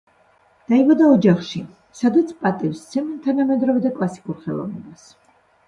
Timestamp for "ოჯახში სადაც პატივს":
1.17-2.81